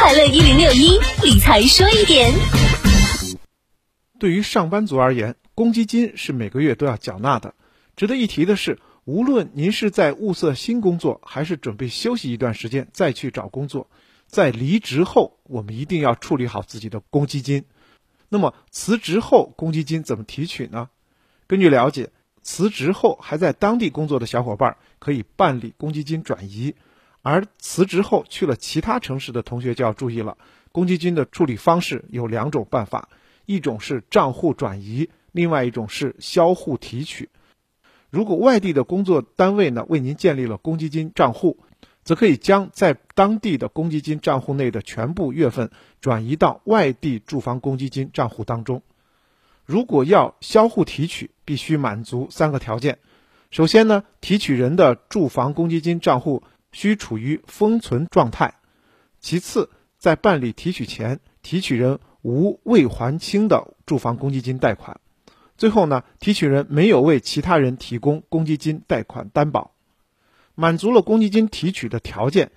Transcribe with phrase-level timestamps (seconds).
[0.00, 2.32] 快乐一零六一理财说一点。
[4.20, 7.52] 对于上班族而言，公积金是每个月都要缴纳的。
[7.96, 13.90] 值得一提的是，无论您是在物色新工作，还是准备休息一段时间再去找工作，
[14.28, 17.64] 在离职后，我们一定要处理好自己的公积金。
[18.28, 20.90] 那么，辞职后公积金怎么提取呢？
[21.48, 26.76] 根据了解，辞职后还在当地工作的小伙伴可以办理公积金转移，
[27.30, 30.38] 而辞职后去了其他城市的同学就要注意了。
[30.72, 33.10] 公积金的处理方式有两种办法，
[33.44, 37.28] 一种是账户转移，另外一种是销户提取。
[38.08, 41.58] 如果外地的工作单位呢为您建立了公积金账户，
[42.02, 48.82] 则可以将在当地的公积金账户内的全部月份转移到外地住房公积金账户当中。
[49.66, 52.98] 如果要销户提取，必须满足三个条件。
[53.50, 58.54] 首先呢，提取人的住房公积金账户需处于封存状态；
[59.20, 64.96] 其次，在办理提取前，提取人无未还清的住房公积金贷款；
[65.56, 69.72] 最后呢，提取人没有为其他人提供公积金贷款担保。
[70.54, 72.52] 满足了公积金提取的条件，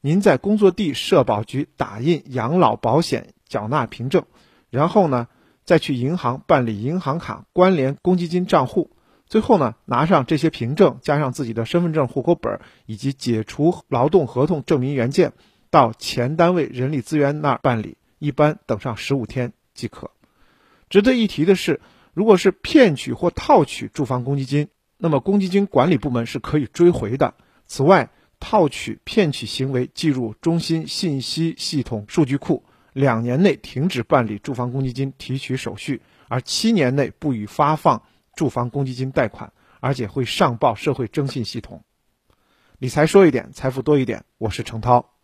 [0.00, 4.24] 您在工作地社保局打印养老保险缴纳凭证，
[4.70, 5.28] 然后呢。
[5.66, 8.92] 再去银行办理银行卡关联公积金账户，
[9.26, 15.32] 最后呢拿上这些凭证，加上自己的身份证、户口本以及解除劳动合同证明原件，
[15.70, 20.10] 到前单位人力资源那儿办理，一般等上十五天即可。
[20.88, 21.80] 值得一提的是，
[22.14, 27.34] 如果是骗取或套取住房公积金，那么公积金管理部门是可以追回的。
[27.66, 32.64] 此外，套取、骗取行为记入中心信息系统数据库。
[32.92, 38.02] 两年内停止办理住房公积金提取手续，而七年内不予发放
[38.36, 41.82] 住房公积金贷款，而且会上报社会征信系统。
[42.78, 44.24] 理财说一点，财富多一点。
[44.36, 45.15] 我是程涛。